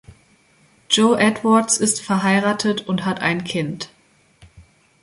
[0.89, 3.91] Joe Edwards ist verheiratet und hat ein Kind.